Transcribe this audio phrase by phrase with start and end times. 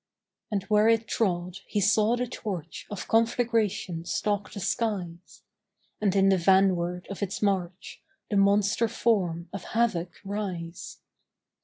[0.49, 5.43] And where it trod he saw the torch Of conflagration stalk the skies,
[6.01, 8.01] And in the vanward of its march
[8.31, 10.97] The monster form of Havoc rise.